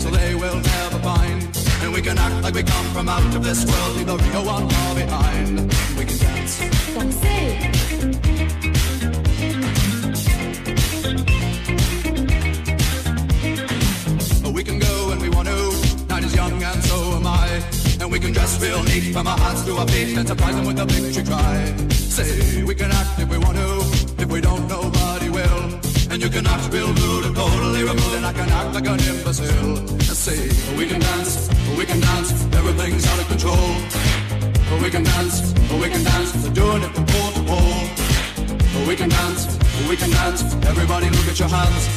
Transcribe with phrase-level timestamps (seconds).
[0.00, 1.42] place where they will never find.
[1.82, 4.44] And we can act like we come from out of this world, leave the real
[4.44, 5.58] one far behind.
[5.98, 6.60] We can dance.
[6.94, 7.70] Danser.
[14.52, 16.06] We can go when we want to.
[16.08, 17.62] Night is young and so am I.
[18.00, 20.66] And we can dress real neat from our hearts to our feet and surprise them
[20.66, 21.74] with a victory cry.
[21.90, 24.22] Say we can act if we want to.
[24.22, 24.99] If we don't, will.
[26.12, 28.98] And you can act real rude and totally removed, and I can act like an
[28.98, 29.76] imbecile.
[30.20, 31.48] Say we can dance,
[31.78, 32.32] we can dance.
[32.52, 33.70] Everything's out of control.
[34.82, 36.34] We can dance, we can dance.
[36.42, 38.86] We're doing it from pole to pole.
[38.88, 39.56] We can dance,
[39.88, 40.42] we can dance.
[40.66, 41.88] Everybody look at your hands.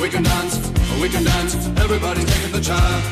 [0.00, 0.56] We can dance,
[1.00, 1.54] we can dance.
[1.84, 3.04] Everybody's taking the chance.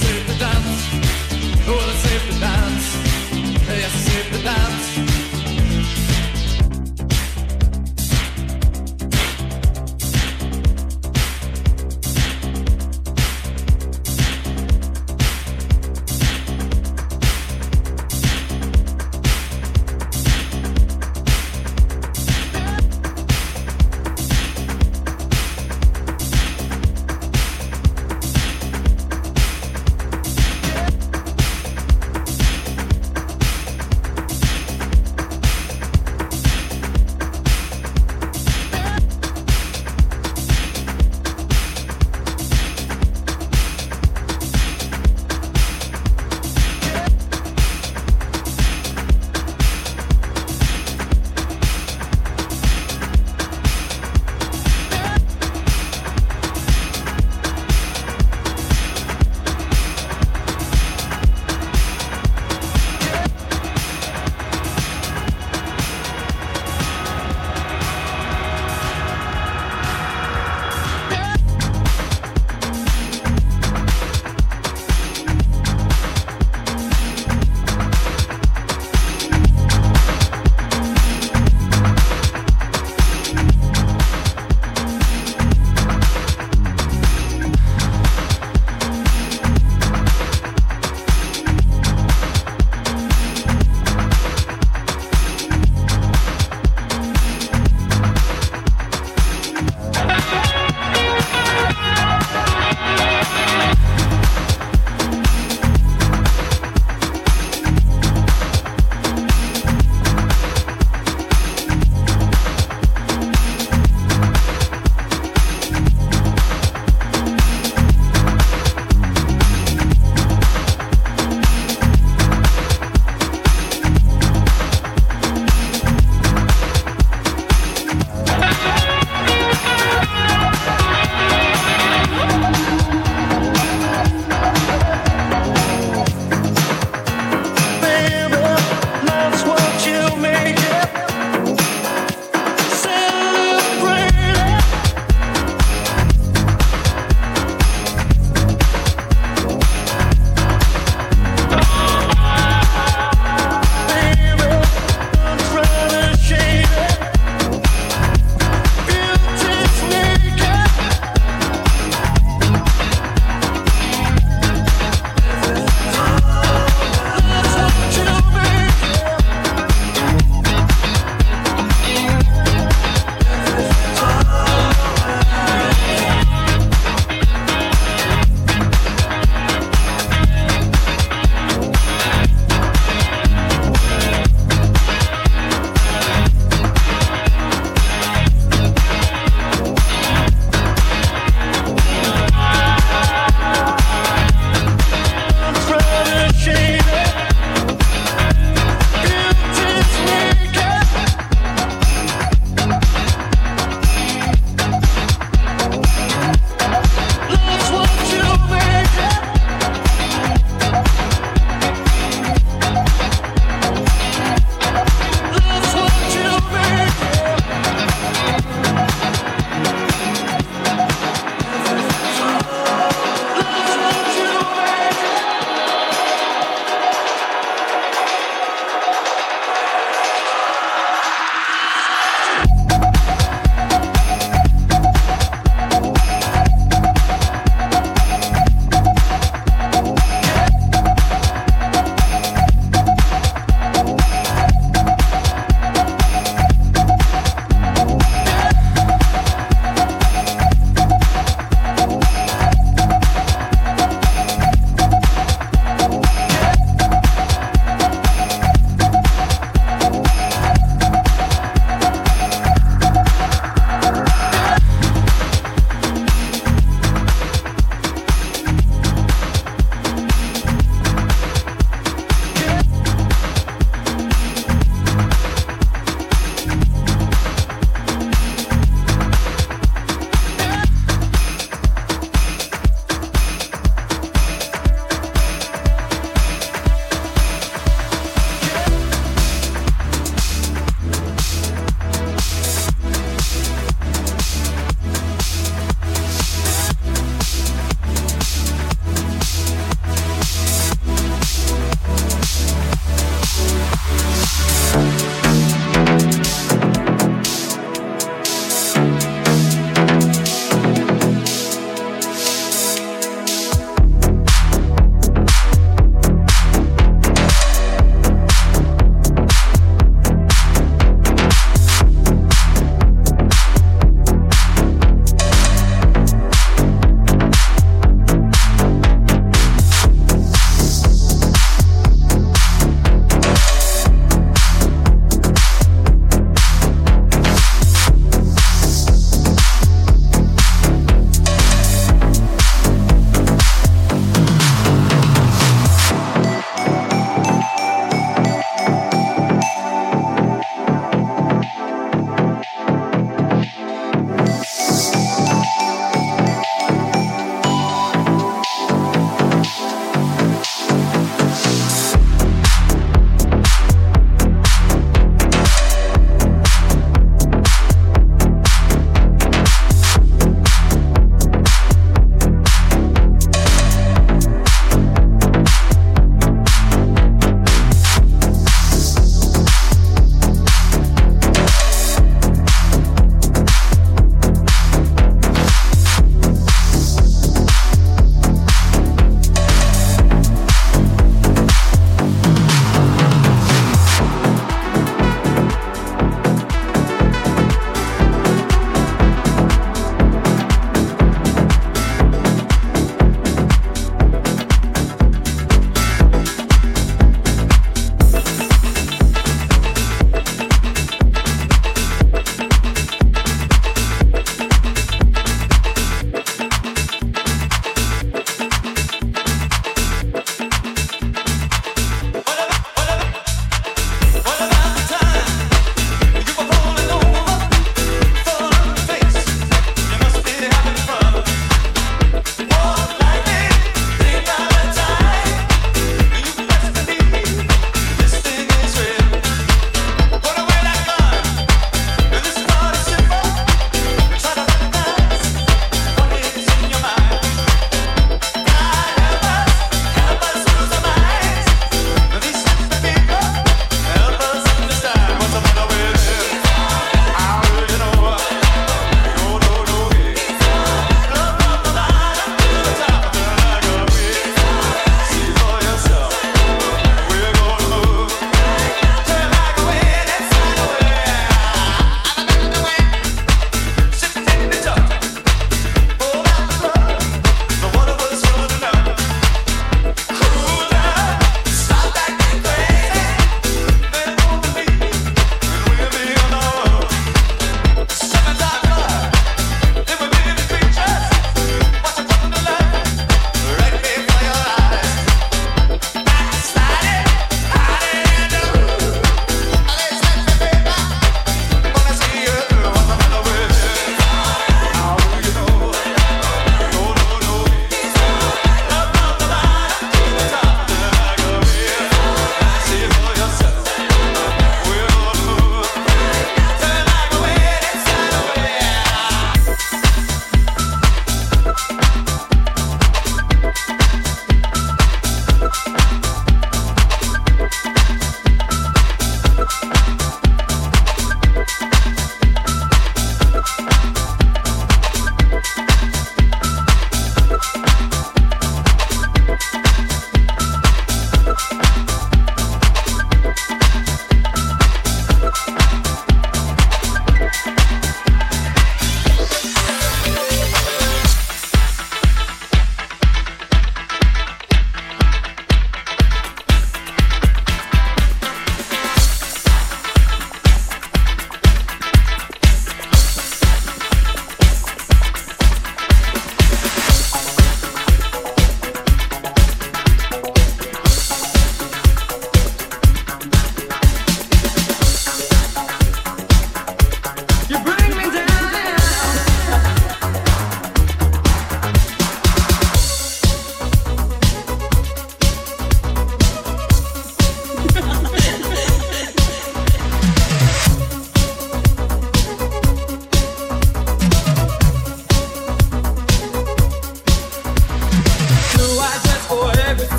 [0.00, 0.78] Safe to dance.
[1.66, 2.86] Oh, it's safe to dance.
[3.66, 5.19] Yes, safe to dance.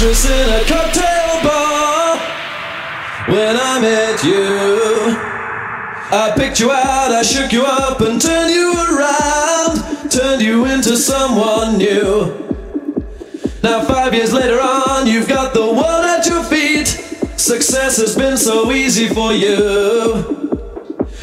[0.00, 2.16] waitress in a cocktail bar
[3.28, 5.16] when I met you.
[6.12, 10.96] I picked you out, I shook you up, and turned you around, turned you into
[10.96, 12.34] someone new.
[13.62, 16.88] Now, five years later on, you've got the world at your feet.
[17.38, 20.58] Success has been so easy for you.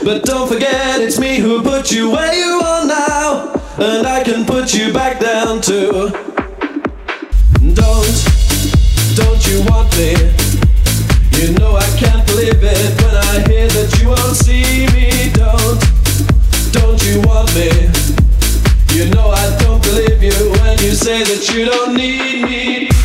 [0.04, 4.46] But don't forget, it's me who put you where you are now, and I can
[4.46, 6.37] put you back down too.
[21.08, 22.97] Say that you don't need me.